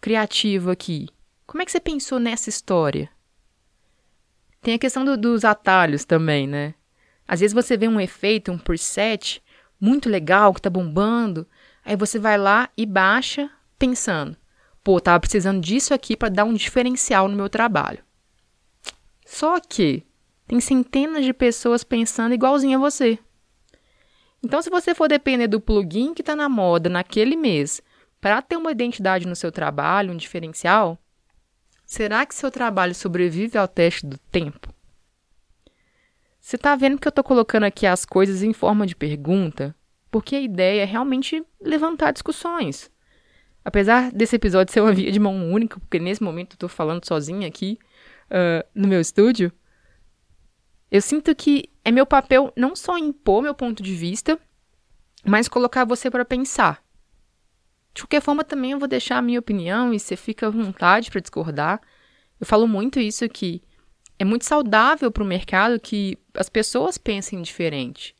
criativo 0.00 0.70
aqui? 0.70 1.08
Como 1.46 1.62
é 1.62 1.64
que 1.64 1.72
você 1.72 1.80
pensou 1.80 2.18
nessa 2.18 2.48
história? 2.48 3.10
Tem 4.60 4.74
a 4.74 4.78
questão 4.78 5.04
do, 5.04 5.16
dos 5.16 5.44
atalhos 5.44 6.04
também, 6.04 6.46
né? 6.46 6.74
Às 7.26 7.40
vezes 7.40 7.52
você 7.52 7.76
vê 7.76 7.88
um 7.88 8.00
efeito, 8.00 8.52
um 8.52 8.58
preset 8.58 9.42
muito 9.80 10.08
legal 10.08 10.54
que 10.54 10.62
tá 10.62 10.70
bombando, 10.70 11.46
aí 11.84 11.96
você 11.96 12.18
vai 12.18 12.38
lá 12.38 12.70
e 12.76 12.86
baixa 12.86 13.50
pensando, 13.78 14.36
pô, 14.82 15.00
tava 15.00 15.20
precisando 15.20 15.60
disso 15.60 15.92
aqui 15.94 16.16
para 16.16 16.28
dar 16.28 16.44
um 16.44 16.54
diferencial 16.54 17.28
no 17.28 17.36
meu 17.36 17.48
trabalho. 17.48 18.04
Só 19.26 19.60
que 19.60 20.04
tem 20.46 20.60
centenas 20.60 21.24
de 21.24 21.32
pessoas 21.32 21.84
pensando 21.84 22.34
igualzinho 22.34 22.78
a 22.78 22.80
você. 22.80 23.18
Então, 24.44 24.60
se 24.60 24.70
você 24.70 24.94
for 24.94 25.08
depender 25.08 25.46
do 25.46 25.60
plugin 25.60 26.12
que 26.14 26.22
está 26.22 26.34
na 26.34 26.48
moda 26.48 26.88
naquele 26.88 27.36
mês 27.36 27.80
para 28.20 28.42
ter 28.42 28.56
uma 28.56 28.72
identidade 28.72 29.26
no 29.26 29.36
seu 29.36 29.52
trabalho, 29.52 30.12
um 30.12 30.16
diferencial, 30.16 30.98
Será 31.92 32.24
que 32.24 32.34
seu 32.34 32.50
trabalho 32.50 32.94
sobrevive 32.94 33.58
ao 33.58 33.68
teste 33.68 34.06
do 34.06 34.16
tempo? 34.16 34.72
Você 36.40 36.56
está 36.56 36.74
vendo 36.74 36.98
que 36.98 37.06
eu 37.06 37.10
estou 37.10 37.22
colocando 37.22 37.64
aqui 37.64 37.86
as 37.86 38.06
coisas 38.06 38.42
em 38.42 38.54
forma 38.54 38.86
de 38.86 38.96
pergunta? 38.96 39.76
Porque 40.10 40.34
a 40.34 40.40
ideia 40.40 40.84
é 40.84 40.84
realmente 40.86 41.44
levantar 41.60 42.10
discussões. 42.10 42.90
Apesar 43.64 44.10
desse 44.10 44.36
episódio 44.36 44.72
ser 44.72 44.80
uma 44.80 44.92
via 44.92 45.12
de 45.12 45.20
mão 45.20 45.50
única, 45.52 45.78
porque 45.78 45.98
nesse 45.98 46.22
momento 46.22 46.52
eu 46.52 46.56
estou 46.56 46.68
falando 46.68 47.06
sozinha 47.06 47.46
aqui 47.46 47.78
uh, 48.30 48.66
no 48.74 48.88
meu 48.88 49.00
estúdio, 49.00 49.52
eu 50.90 51.00
sinto 51.00 51.34
que 51.34 51.70
é 51.84 51.90
meu 51.90 52.04
papel 52.04 52.52
não 52.56 52.74
só 52.74 52.98
impor 52.98 53.42
meu 53.42 53.54
ponto 53.54 53.82
de 53.82 53.94
vista, 53.94 54.38
mas 55.24 55.48
colocar 55.48 55.84
você 55.84 56.10
para 56.10 56.24
pensar. 56.24 56.82
De 57.94 58.02
qualquer 58.02 58.22
forma, 58.22 58.42
também 58.42 58.72
eu 58.72 58.78
vou 58.78 58.88
deixar 58.88 59.18
a 59.18 59.22
minha 59.22 59.38
opinião 59.38 59.92
e 59.92 60.00
você 60.00 60.16
fica 60.16 60.46
à 60.46 60.50
vontade 60.50 61.10
para 61.10 61.20
discordar. 61.20 61.80
Eu 62.40 62.46
falo 62.46 62.66
muito 62.66 62.98
isso 62.98 63.28
que 63.28 63.62
é 64.18 64.24
muito 64.24 64.44
saudável 64.44 65.10
para 65.10 65.22
o 65.22 65.26
mercado 65.26 65.78
que 65.78 66.18
as 66.34 66.48
pessoas 66.48 66.96
pensem 66.96 67.42
diferente. 67.42 68.14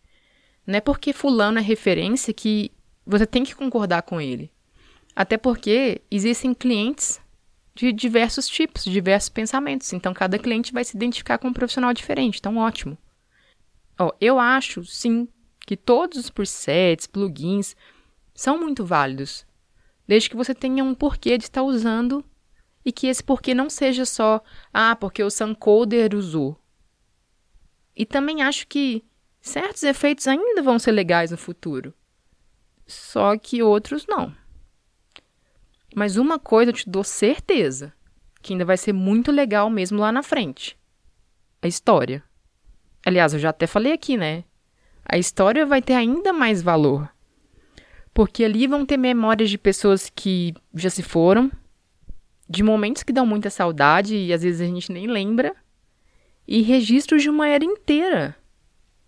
Não 0.67 0.77
é 0.77 0.81
porque 0.81 1.13
fulano 1.13 1.59
é 1.59 1.63
referência 1.63 2.33
que 2.33 2.71
você 3.05 3.27
tem 3.27 3.43
que 3.45 3.55
concordar 3.55 4.03
com 4.03 4.21
ele. 4.21 4.52
Até 5.15 5.37
porque 5.37 6.01
existem 6.11 6.55
clientes 6.55 7.21
de 7.75 7.93
diversos 7.93 8.49
tipos, 8.49 8.85
diversos 8.85 9.29
pensamentos. 9.29 9.93
Então, 9.93 10.13
cada 10.13 10.39
cliente 10.39 10.73
vai 10.73 10.85
se 10.85 10.97
identificar 10.97 11.39
com 11.39 11.49
um 11.49 11.53
profissional 11.53 11.93
diferente. 11.93 12.39
Então, 12.39 12.57
ótimo. 12.57 12.97
Ó, 13.99 14.13
eu 14.21 14.39
acho, 14.39 14.85
sim, 14.85 15.29
que 15.67 15.77
todos 15.77 16.19
os 16.19 16.31
presets, 16.31 17.07
plugins, 17.07 17.77
são 18.35 18.59
muito 18.59 18.85
válidos 18.85 19.47
desde 20.07 20.29
que 20.29 20.37
você 20.37 20.55
tenha 20.55 20.85
um 20.85 20.95
porquê 20.95 21.39
de 21.39 21.45
estar 21.45 21.63
usando 21.63 22.25
e 22.85 22.93
que 22.93 23.07
esse 23.07 23.23
porquê 23.23 23.55
não 23.55 23.71
seja 23.71 24.05
só, 24.05 24.43
ah, 24.73 24.97
porque 24.97 25.23
o 25.23 25.31
Suncoder 25.31 26.15
usou. 26.15 26.59
E 27.95 28.05
também 28.05 28.43
acho 28.43 28.67
que 28.67 29.05
certos 29.41 29.83
efeitos 29.83 30.27
ainda 30.27 30.63
vão 30.63 30.79
ser 30.79 30.93
legais 30.93 31.31
no 31.31 31.39
futuro, 31.39 31.95
só 32.87 33.37
que 33.39 33.63
outros 33.63 34.07
não. 34.07 34.35
Mas 35.95 36.17
uma 36.17 36.39
coisa 36.39 36.71
eu 36.71 36.75
te 36.75 36.89
dou 36.89 37.05
certeza, 37.05 37.93
que 38.41 38.53
ainda 38.53 38.65
vai 38.65 38.77
ser 38.77 38.93
muito 38.93 39.31
legal 39.31 39.69
mesmo 39.69 40.01
lá 40.01 40.11
na 40.11 40.23
frente. 40.23 40.77
A 41.61 41.69
história. 41.69 42.23
Aliás, 43.05 43.35
eu 43.35 43.39
já 43.39 43.51
até 43.51 43.67
falei 43.67 43.93
aqui, 43.93 44.17
né? 44.17 44.45
A 45.05 45.19
história 45.19 45.67
vai 45.67 45.83
ter 45.83 45.95
ainda 45.95 46.33
mais 46.33 46.63
valor 46.63 47.09
porque 48.15 48.45
ali 48.45 48.67
vão 48.67 48.85
ter 48.85 48.97
memórias 48.97 49.49
de 49.49 49.59
pessoas 49.59 50.11
que 50.15 50.55
já 50.75 50.91
se 50.91 51.03
foram, 51.03 51.51
de 52.49 52.63
momentos 52.63 53.03
que 53.03 53.13
dão 53.13 53.25
muita 53.25 53.49
saudade 53.49 54.15
e 54.15 54.33
às 54.33 54.43
vezes 54.43 54.61
a 54.61 54.67
gente 54.67 54.93
nem 54.93 55.07
lembra, 55.07 55.55
e 56.47 56.61
registros 56.61 57.23
de 57.23 57.31
uma 57.31 57.49
era 57.49 57.65
inteira. 57.65 58.37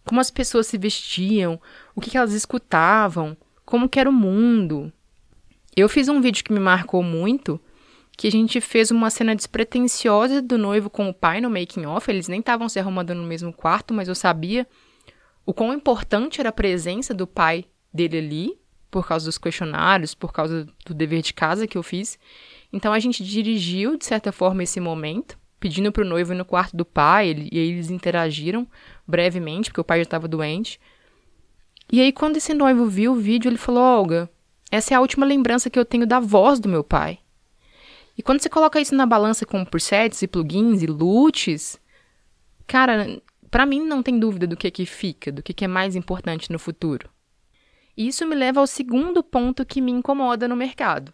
Como 0.06 0.20
as 0.20 0.30
pessoas 0.30 0.66
se 0.66 0.78
vestiam, 0.78 1.60
o 1.94 2.00
que 2.00 2.16
elas 2.16 2.32
escutavam, 2.32 3.36
como 3.64 3.88
que 3.88 3.98
era 3.98 4.08
o 4.08 4.12
mundo. 4.12 4.92
Eu 5.76 5.88
fiz 5.88 6.08
um 6.08 6.20
vídeo 6.20 6.44
que 6.44 6.52
me 6.52 6.60
marcou 6.60 7.02
muito, 7.02 7.60
que 8.16 8.28
a 8.28 8.30
gente 8.30 8.60
fez 8.60 8.90
uma 8.90 9.10
cena 9.10 9.34
despretensiosa 9.34 10.40
do 10.40 10.56
noivo 10.56 10.88
com 10.88 11.08
o 11.08 11.14
pai 11.14 11.40
no 11.40 11.50
making 11.50 11.84
off, 11.84 12.08
eles 12.10 12.28
nem 12.28 12.40
estavam 12.40 12.68
se 12.68 12.78
arrumando 12.78 13.14
no 13.14 13.24
mesmo 13.24 13.52
quarto, 13.52 13.92
mas 13.92 14.06
eu 14.06 14.14
sabia 14.14 14.66
o 15.44 15.52
quão 15.52 15.72
importante 15.72 16.40
era 16.40 16.50
a 16.50 16.52
presença 16.52 17.12
do 17.12 17.26
pai 17.26 17.64
dele 17.92 18.18
ali 18.18 18.58
por 18.88 19.06
causa 19.06 19.26
dos 19.26 19.36
questionários, 19.36 20.14
por 20.14 20.32
causa 20.32 20.68
do 20.86 20.94
dever 20.94 21.20
de 21.20 21.34
casa 21.34 21.66
que 21.66 21.76
eu 21.76 21.82
fiz. 21.82 22.16
Então 22.72 22.92
a 22.92 23.00
gente 23.00 23.24
dirigiu, 23.24 23.98
de 23.98 24.04
certa 24.04 24.30
forma, 24.30 24.62
esse 24.62 24.78
momento, 24.78 25.36
pedindo 25.58 25.90
para 25.90 26.04
o 26.04 26.08
noivo 26.08 26.32
ir 26.32 26.36
no 26.36 26.44
quarto 26.44 26.76
do 26.76 26.84
pai, 26.84 27.28
ele, 27.28 27.48
e 27.50 27.58
aí 27.58 27.70
eles 27.70 27.90
interagiram 27.90 28.64
brevemente, 29.04 29.70
porque 29.70 29.80
o 29.80 29.84
pai 29.84 29.98
já 29.98 30.04
estava 30.04 30.28
doente. 30.28 30.80
E 31.90 32.00
aí, 32.00 32.12
quando 32.12 32.36
esse 32.36 32.54
noivo 32.54 32.86
viu 32.86 33.12
o 33.12 33.16
vídeo, 33.16 33.48
ele 33.48 33.58
falou: 33.58 33.82
Olga, 33.82 34.30
essa 34.70 34.94
é 34.94 34.96
a 34.96 35.00
última 35.00 35.26
lembrança 35.26 35.70
que 35.70 35.78
eu 35.78 35.84
tenho 35.84 36.06
da 36.06 36.20
voz 36.20 36.58
do 36.58 36.68
meu 36.68 36.82
pai. 36.82 37.18
E 38.16 38.22
quando 38.22 38.40
você 38.40 38.48
coloca 38.48 38.80
isso 38.80 38.94
na 38.94 39.06
balança 39.06 39.44
com 39.44 39.64
presets 39.64 40.22
e 40.22 40.28
plugins 40.28 40.82
e 40.82 40.86
loots, 40.86 41.80
cara, 42.66 43.20
para 43.50 43.66
mim 43.66 43.84
não 43.84 44.02
tem 44.02 44.18
dúvida 44.18 44.46
do 44.46 44.56
que 44.56 44.70
que 44.70 44.86
fica, 44.86 45.32
do 45.32 45.42
que 45.42 45.52
que 45.52 45.64
é 45.64 45.68
mais 45.68 45.96
importante 45.96 46.50
no 46.50 46.58
futuro. 46.58 47.08
Isso 47.96 48.26
me 48.26 48.34
leva 48.34 48.60
ao 48.60 48.66
segundo 48.66 49.22
ponto 49.22 49.64
que 49.64 49.80
me 49.80 49.92
incomoda 49.92 50.48
no 50.48 50.56
mercado. 50.56 51.12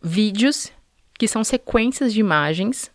Vídeos 0.00 0.72
que 1.18 1.28
são 1.28 1.42
sequências 1.44 2.12
de 2.12 2.20
imagens, 2.20 2.90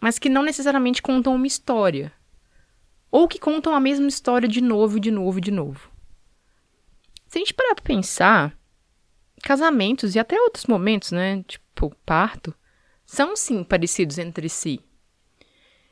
mas 0.00 0.18
que 0.18 0.28
não 0.28 0.42
necessariamente 0.42 1.02
contam 1.02 1.34
uma 1.34 1.46
história. 1.46 2.12
Ou 3.10 3.26
que 3.26 3.38
contam 3.38 3.74
a 3.74 3.80
mesma 3.80 4.08
história 4.08 4.48
de 4.48 4.60
novo, 4.60 5.00
de 5.00 5.10
novo, 5.10 5.40
de 5.40 5.50
novo. 5.50 5.90
Se 7.34 7.38
a 7.38 7.40
gente 7.40 7.52
parar 7.52 7.74
para 7.74 7.84
pensar, 7.84 8.56
casamentos 9.42 10.14
e 10.14 10.20
até 10.20 10.40
outros 10.40 10.66
momentos, 10.66 11.10
né, 11.10 11.42
tipo 11.48 11.92
parto, 12.06 12.54
são 13.04 13.34
sim 13.34 13.64
parecidos 13.64 14.18
entre 14.18 14.48
si. 14.48 14.78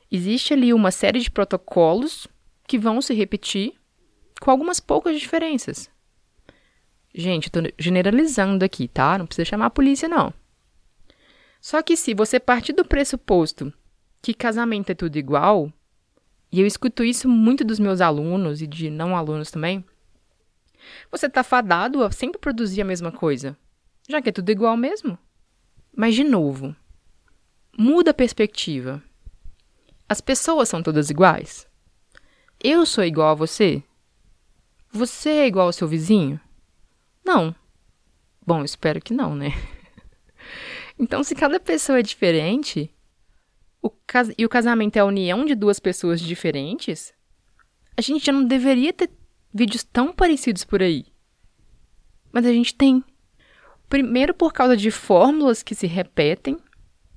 Existe 0.09 0.55
ali 0.55 0.73
uma 0.73 0.93
série 0.93 1.19
de 1.19 1.29
protocolos 1.29 2.29
que 2.65 2.79
vão 2.79 3.03
se 3.03 3.13
repetir 3.13 3.75
com 4.41 4.53
algumas 4.53 4.79
poucas 4.79 5.19
diferenças. 5.19 5.91
Gente, 7.13 7.51
eu 7.53 7.65
tô 7.65 7.73
generalizando 7.77 8.65
aqui, 8.65 8.87
tá? 8.87 9.19
Não 9.19 9.27
precisa 9.27 9.45
chamar 9.45 9.67
a 9.67 9.71
polícia, 9.71 10.09
não. 10.09 10.33
Só 11.61 11.83
que 11.83 11.97
se 11.97 12.15
você 12.15 12.39
partir 12.39 12.73
do 12.73 12.85
pressuposto 12.85 13.73
que 14.23 14.33
casamento 14.33 14.93
é 14.93 14.95
tudo 14.95 15.17
igual, 15.17 15.73
e 16.53 16.61
eu 16.61 16.67
escuto 16.69 17.03
isso 17.03 17.29
muito 17.29 17.65
dos 17.65 17.81
meus 17.81 18.01
alunos 18.01 18.63
e 18.63 18.67
de 18.69 18.89
não 18.89 19.17
alunos 19.17 19.51
também, 19.51 19.85
você 21.11 21.29
tá 21.29 21.43
fadado 21.43 22.03
a 22.03 22.11
sempre 22.11 22.39
produzir 22.39 22.81
a 22.81 22.85
mesma 22.85 23.13
coisa, 23.13 23.57
já 24.09 24.21
que 24.21 24.29
é 24.29 24.33
tudo 24.33 24.51
igual 24.51 24.77
mesmo. 24.77 25.19
Mas, 25.95 26.15
de 26.15 26.25
novo, 26.25 26.75
muda 27.77 28.11
a 28.11 28.15
perspectiva. 28.15 29.03
As 30.09 30.21
pessoas 30.21 30.69
são 30.69 30.83
todas 30.83 31.11
iguais? 31.11 31.67
Eu 32.63 32.87
sou 32.87 33.05
igual 33.05 33.31
a 33.31 33.35
você? 33.35 33.83
Você 34.91 35.31
é 35.31 35.47
igual 35.47 35.67
ao 35.67 35.73
seu 35.73 35.89
vizinho? 35.89 36.41
Não. 37.25 37.55
Bom, 38.45 38.65
espero 38.65 39.01
que 39.01 39.15
não, 39.15 39.35
né? 39.35 39.51
então, 40.99 41.23
se 41.25 41.35
cada 41.35 41.59
pessoa 41.59 41.99
é 41.99 42.03
diferente 42.03 42.91
o 43.83 43.91
e 44.39 44.45
o 44.45 44.49
casamento 44.49 44.97
é 44.97 45.01
a 45.01 45.05
união 45.05 45.45
de 45.45 45.55
duas 45.55 45.81
pessoas 45.81 46.21
diferentes, 46.21 47.13
a 47.97 48.01
gente 48.01 48.27
já 48.27 48.33
não 48.33 48.45
deveria 48.45 48.93
ter 48.93 49.11
vídeos 49.53 49.85
tão 49.85 50.13
parecidos 50.13 50.65
por 50.65 50.83
aí. 50.83 51.07
Mas 52.33 52.47
a 52.47 52.53
gente 52.53 52.75
tem. 52.75 53.05
Primeiro, 53.89 54.33
por 54.33 54.53
causa 54.53 54.77
de 54.77 54.91
fórmulas 54.91 55.63
que 55.63 55.75
se 55.75 55.87
repetem. 55.87 56.57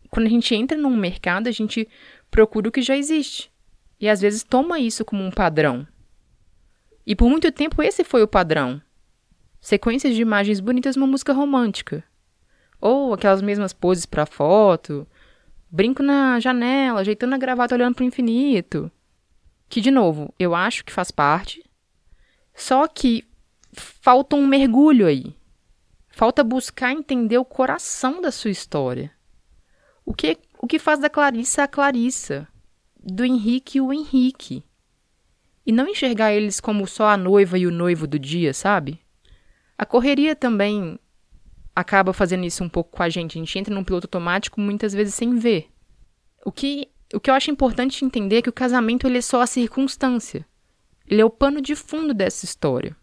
Quando 0.10 0.28
a 0.28 0.30
gente 0.30 0.54
entra 0.54 0.78
num 0.78 0.96
mercado, 0.96 1.48
a 1.48 1.52
gente 1.52 1.88
procura 2.30 2.70
o 2.70 2.72
que 2.72 2.82
já 2.82 2.98
existe. 2.98 3.52
E 4.00 4.10
às 4.10 4.22
vezes 4.22 4.44
toma 4.44 4.80
isso 4.80 5.06
como 5.06 5.24
um 5.24 5.32
padrão. 5.32 5.88
E 7.06 7.16
por 7.16 7.30
muito 7.30 7.52
tempo 7.52 7.82
esse 7.82 8.04
foi 8.04 8.24
o 8.24 8.28
padrão. 8.28 8.82
Sequências 9.62 10.14
de 10.16 10.22
imagens 10.22 10.60
bonitas 10.60 10.96
numa 10.96 11.08
música 11.08 11.34
romântica. 11.34 12.04
Ou 12.80 13.14
aquelas 13.14 13.42
mesmas 13.42 13.74
poses 13.74 14.06
para 14.06 14.26
foto. 14.26 15.08
Brinco 15.72 16.04
na 16.04 16.40
janela, 16.40 17.02
ajeitando 17.02 17.36
a 17.36 17.38
gravata 17.38 17.74
olhando 17.74 17.96
para 17.96 18.04
o 18.04 18.08
infinito. 18.08 18.92
Que, 19.68 19.82
de 19.82 19.92
novo, 19.92 20.34
eu 20.38 20.54
acho 20.54 20.86
que 20.86 20.92
faz 20.92 21.10
parte. 21.10 21.65
Só 22.56 22.88
que 22.88 23.26
falta 23.74 24.36
um 24.36 24.48
mergulho 24.48 25.06
aí. 25.06 25.36
Falta 26.10 26.44
buscar 26.44 26.94
entender 26.94 27.38
o 27.38 27.46
coração 27.46 28.22
da 28.22 28.32
sua 28.32 28.50
história. 28.50 29.12
O 30.06 30.14
que, 30.14 30.38
o 30.60 30.66
que 30.66 30.80
faz 30.80 31.00
da 31.00 31.10
Clarissa 31.10 31.64
a 31.64 31.68
Clarissa, 31.68 32.48
do 32.98 33.26
Henrique 33.26 33.82
o 33.82 33.92
Henrique. 33.92 34.64
E 35.66 35.72
não 35.72 35.88
enxergar 35.88 36.32
eles 36.32 36.60
como 36.60 36.88
só 36.88 37.08
a 37.08 37.18
noiva 37.18 37.58
e 37.58 37.68
o 37.68 37.72
noivo 37.72 38.08
do 38.08 38.18
dia, 38.18 38.54
sabe? 38.54 39.02
A 39.78 39.86
correria 39.86 40.36
também 40.36 40.98
acaba 41.76 42.14
fazendo 42.14 42.46
isso 42.46 42.64
um 42.64 42.70
pouco 42.70 42.96
com 42.96 43.04
a 43.04 43.10
gente. 43.10 43.38
A 43.38 43.42
gente 43.42 43.60
entra 43.60 43.76
num 43.76 43.84
piloto 43.84 44.06
automático 44.06 44.62
muitas 44.62 44.94
vezes 44.94 45.14
sem 45.14 45.38
ver. 45.38 45.70
O 46.46 46.52
que, 46.52 46.88
o 47.14 47.20
que 47.20 47.30
eu 47.30 47.34
acho 47.34 47.52
importante 47.52 48.06
entender 48.06 48.38
é 48.38 48.42
que 48.42 48.50
o 48.50 48.54
casamento 48.54 49.06
ele 49.06 49.18
é 49.18 49.22
só 49.22 49.42
a 49.42 49.48
circunstância. 49.48 50.46
Ele 51.08 51.22
é 51.22 51.26
o 51.26 51.30
pano 51.30 51.62
de 51.62 51.76
fundo 51.76 52.14
dessa 52.14 52.46
história. 52.46 52.96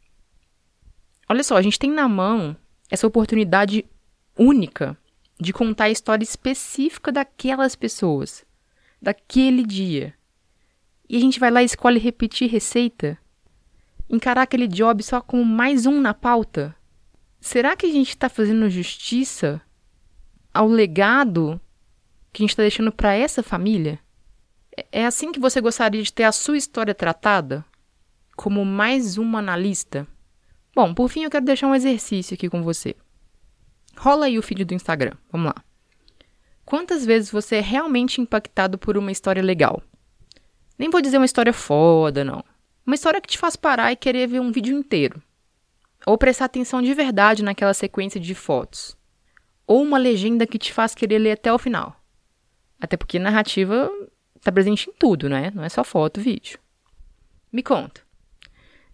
Olha 1.28 1.42
só, 1.42 1.56
a 1.56 1.62
gente 1.62 1.78
tem 1.78 1.90
na 1.90 2.08
mão 2.08 2.56
essa 2.90 3.06
oportunidade 3.06 3.84
única 4.36 4.96
de 5.40 5.52
contar 5.52 5.84
a 5.84 5.90
história 5.90 6.24
específica 6.24 7.10
daquelas 7.10 7.74
pessoas, 7.74 8.44
daquele 9.00 9.64
dia. 9.64 10.14
E 11.08 11.16
a 11.16 11.20
gente 11.20 11.40
vai 11.40 11.50
lá 11.50 11.62
e 11.62 11.66
escolhe 11.66 11.98
repetir 11.98 12.50
receita? 12.50 13.18
Encarar 14.08 14.42
aquele 14.42 14.68
job 14.68 15.02
só 15.02 15.20
como 15.20 15.44
mais 15.44 15.86
um 15.86 16.00
na 16.00 16.14
pauta? 16.14 16.74
Será 17.40 17.74
que 17.76 17.86
a 17.86 17.90
gente 17.90 18.10
está 18.10 18.28
fazendo 18.28 18.70
justiça 18.70 19.60
ao 20.54 20.68
legado 20.68 21.60
que 22.32 22.42
a 22.42 22.44
gente 22.44 22.50
está 22.50 22.62
deixando 22.62 22.92
para 22.92 23.14
essa 23.14 23.42
família? 23.42 23.98
É, 24.76 25.00
é 25.00 25.06
assim 25.06 25.32
que 25.32 25.40
você 25.40 25.60
gostaria 25.60 26.02
de 26.02 26.12
ter 26.12 26.24
a 26.24 26.32
sua 26.32 26.56
história 26.56 26.94
tratada? 26.94 27.64
Como 28.36 28.64
mais 28.64 29.18
uma 29.18 29.38
analista? 29.40 30.06
Bom, 30.74 30.94
por 30.94 31.08
fim, 31.08 31.24
eu 31.24 31.30
quero 31.30 31.44
deixar 31.44 31.66
um 31.66 31.74
exercício 31.74 32.34
aqui 32.34 32.48
com 32.48 32.62
você. 32.62 32.96
Rola 33.96 34.26
aí 34.26 34.38
o 34.38 34.42
feed 34.42 34.64
do 34.64 34.74
Instagram. 34.74 35.12
Vamos 35.30 35.48
lá. 35.48 35.64
Quantas 36.64 37.04
vezes 37.04 37.30
você 37.30 37.56
é 37.56 37.60
realmente 37.60 38.20
impactado 38.20 38.78
por 38.78 38.96
uma 38.96 39.12
história 39.12 39.42
legal? 39.42 39.82
Nem 40.78 40.88
vou 40.88 41.02
dizer 41.02 41.18
uma 41.18 41.26
história 41.26 41.52
foda, 41.52 42.24
não. 42.24 42.42
Uma 42.86 42.94
história 42.94 43.20
que 43.20 43.28
te 43.28 43.38
faz 43.38 43.54
parar 43.54 43.92
e 43.92 43.96
querer 43.96 44.26
ver 44.26 44.40
um 44.40 44.50
vídeo 44.50 44.76
inteiro. 44.76 45.22
Ou 46.06 46.16
prestar 46.16 46.46
atenção 46.46 46.80
de 46.80 46.94
verdade 46.94 47.44
naquela 47.44 47.74
sequência 47.74 48.18
de 48.18 48.34
fotos. 48.34 48.96
Ou 49.66 49.82
uma 49.82 49.98
legenda 49.98 50.46
que 50.46 50.58
te 50.58 50.72
faz 50.72 50.94
querer 50.94 51.18
ler 51.18 51.32
até 51.32 51.52
o 51.52 51.58
final. 51.58 51.94
Até 52.80 52.96
porque 52.96 53.18
narrativa 53.18 53.90
está 54.36 54.50
presente 54.50 54.88
em 54.90 54.92
tudo, 54.94 55.28
né? 55.28 55.52
Não 55.54 55.62
é 55.62 55.68
só 55.68 55.84
foto, 55.84 56.20
vídeo. 56.20 56.58
Me 57.52 57.62
conta. 57.62 58.00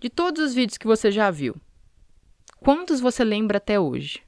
De 0.01 0.09
todos 0.09 0.43
os 0.43 0.55
vídeos 0.55 0.79
que 0.79 0.87
você 0.87 1.11
já 1.11 1.31
viu, 1.31 1.61
Quantos 2.61 3.01
você 3.01 3.23
lembra 3.23 3.59
até 3.59 3.79
hoje? 3.79 4.21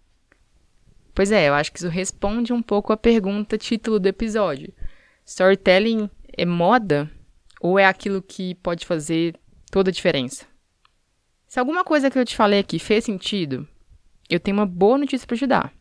Pois 1.14 1.32
é, 1.32 1.48
eu 1.48 1.54
acho 1.54 1.72
que 1.72 1.78
isso 1.78 1.88
responde 1.88 2.52
um 2.52 2.62
pouco 2.62 2.92
a 2.92 2.96
pergunta 2.96 3.58
título 3.58 3.98
do 3.98 4.06
episódio. 4.06 4.72
Storytelling 5.26 6.08
é 6.36 6.46
moda 6.46 7.10
ou 7.60 7.78
é 7.78 7.84
aquilo 7.84 8.22
que 8.22 8.54
pode 8.56 8.86
fazer 8.86 9.34
toda 9.70 9.90
a 9.90 9.92
diferença? 9.92 10.46
Se 11.48 11.58
alguma 11.58 11.84
coisa 11.84 12.08
que 12.08 12.18
eu 12.18 12.24
te 12.24 12.36
falei 12.36 12.60
aqui 12.60 12.78
fez 12.78 13.04
sentido, 13.04 13.68
eu 14.28 14.38
tenho 14.38 14.56
uma 14.56 14.66
boa 14.66 14.96
notícia 14.96 15.26
para 15.26 15.36
te 15.36 15.46
dar. 15.46 15.74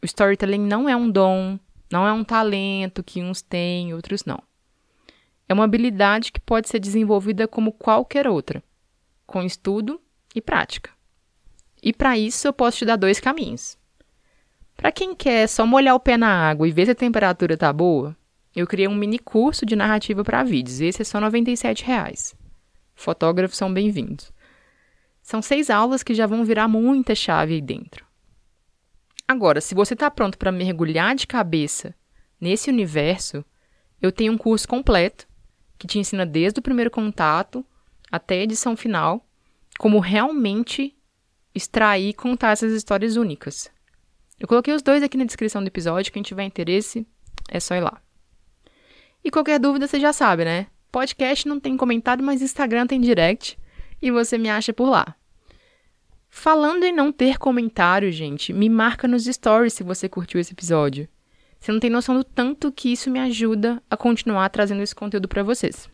O 0.00 0.06
storytelling 0.06 0.64
não 0.64 0.88
é 0.88 0.96
um 0.96 1.10
dom, 1.10 1.58
não 1.90 2.06
é 2.06 2.12
um 2.12 2.22
talento 2.22 3.02
que 3.02 3.20
uns 3.20 3.42
têm, 3.42 3.92
outros 3.92 4.24
não. 4.24 4.40
É 5.48 5.52
uma 5.52 5.64
habilidade 5.64 6.30
que 6.30 6.40
pode 6.40 6.68
ser 6.68 6.78
desenvolvida 6.78 7.48
como 7.48 7.72
qualquer 7.72 8.28
outra, 8.28 8.62
com 9.26 9.42
estudo 9.42 10.00
e 10.34 10.40
prática. 10.40 10.90
E 11.82 11.92
para 11.92 12.16
isso 12.16 12.46
eu 12.46 12.52
posso 12.52 12.78
te 12.78 12.84
dar 12.84 12.96
dois 12.96 13.20
caminhos. 13.20 13.78
Para 14.76 14.92
quem 14.92 15.14
quer 15.14 15.48
só 15.48 15.66
molhar 15.66 15.94
o 15.94 16.00
pé 16.00 16.16
na 16.16 16.28
água 16.28 16.68
e 16.68 16.72
ver 16.72 16.84
se 16.86 16.92
a 16.92 16.94
temperatura 16.94 17.56
tá 17.56 17.72
boa, 17.72 18.16
eu 18.54 18.66
criei 18.66 18.88
um 18.88 18.94
mini 18.94 19.18
curso 19.18 19.66
de 19.66 19.76
narrativa 19.76 20.22
para 20.22 20.42
vídeos. 20.42 20.80
Esse 20.80 21.02
é 21.02 21.04
só 21.04 21.18
R$ 21.18 21.26
97,00. 21.26 22.34
Fotógrafos 22.94 23.56
são 23.56 23.72
bem-vindos. 23.72 24.32
São 25.22 25.42
seis 25.42 25.70
aulas 25.70 26.02
que 26.02 26.14
já 26.14 26.26
vão 26.26 26.44
virar 26.44 26.68
muita 26.68 27.14
chave 27.14 27.54
aí 27.54 27.60
dentro. 27.60 28.06
Agora, 29.28 29.60
se 29.60 29.74
você 29.74 29.94
está 29.94 30.10
pronto 30.10 30.38
para 30.38 30.52
mergulhar 30.52 31.14
de 31.14 31.26
cabeça 31.26 31.94
nesse 32.40 32.70
universo, 32.70 33.44
eu 34.00 34.12
tenho 34.12 34.32
um 34.32 34.38
curso 34.38 34.68
completo 34.68 35.26
que 35.76 35.86
te 35.86 35.98
ensina 35.98 36.24
desde 36.24 36.60
o 36.60 36.62
primeiro 36.62 36.90
contato 36.90 37.64
até 38.10 38.36
a 38.36 38.42
edição 38.42 38.76
final 38.76 39.26
como 39.78 39.98
realmente 39.98 40.96
extrair 41.54 42.10
e 42.10 42.14
contar 42.14 42.52
essas 42.52 42.72
histórias 42.72 43.16
únicas. 43.16 43.70
Eu 44.38 44.46
coloquei 44.46 44.74
os 44.74 44.82
dois 44.82 45.02
aqui 45.02 45.16
na 45.16 45.24
descrição 45.24 45.62
do 45.62 45.68
episódio, 45.68 46.12
quem 46.12 46.22
tiver 46.22 46.44
interesse, 46.44 47.06
é 47.48 47.58
só 47.58 47.74
ir 47.74 47.80
lá. 47.80 48.00
E 49.24 49.30
qualquer 49.30 49.58
dúvida 49.58 49.86
você 49.86 49.98
já 49.98 50.12
sabe, 50.12 50.44
né? 50.44 50.66
Podcast 50.92 51.48
não 51.48 51.58
tem 51.58 51.76
comentário, 51.76 52.24
mas 52.24 52.42
Instagram 52.42 52.86
tem 52.86 53.00
direct 53.00 53.58
e 54.00 54.10
você 54.10 54.38
me 54.38 54.48
acha 54.48 54.72
por 54.72 54.88
lá. 54.88 55.16
Falando 56.28 56.84
em 56.84 56.92
não 56.92 57.10
ter 57.10 57.38
comentário, 57.38 58.12
gente, 58.12 58.52
me 58.52 58.68
marca 58.68 59.08
nos 59.08 59.24
stories 59.24 59.72
se 59.72 59.82
você 59.82 60.08
curtiu 60.08 60.38
esse 60.38 60.52
episódio. 60.52 61.08
Você 61.58 61.72
não 61.72 61.80
tem 61.80 61.90
noção 61.90 62.14
do 62.14 62.22
tanto 62.22 62.70
que 62.70 62.92
isso 62.92 63.10
me 63.10 63.18
ajuda 63.18 63.82
a 63.90 63.96
continuar 63.96 64.48
trazendo 64.50 64.82
esse 64.82 64.94
conteúdo 64.94 65.26
para 65.26 65.42
vocês. 65.42 65.88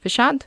Fechado? 0.00 0.44